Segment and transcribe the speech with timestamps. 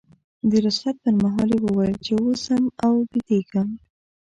[0.49, 3.69] د رخصت پر مهال یې وویل چې اوس ځم او بیدېږم.